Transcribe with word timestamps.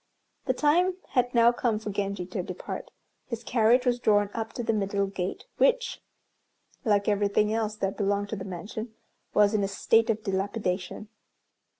The 0.45 0.55
time 0.55 0.95
had 1.09 1.31
now 1.35 1.51
come 1.51 1.77
for 1.77 1.91
Genji 1.91 2.25
to 2.25 2.41
depart. 2.41 2.89
His 3.27 3.43
carriage 3.43 3.85
was 3.85 3.99
drawn 3.99 4.31
up 4.33 4.51
to 4.53 4.63
the 4.63 4.73
middle 4.73 5.05
gate, 5.05 5.45
which, 5.57 6.01
like 6.83 7.07
everything 7.07 7.53
else 7.53 7.75
that 7.75 7.97
belonged 7.97 8.29
to 8.29 8.35
the 8.35 8.43
mansion, 8.43 8.95
was 9.35 9.53
in 9.53 9.63
a 9.63 9.67
state 9.67 10.09
of 10.09 10.23
dilapidation. 10.23 11.07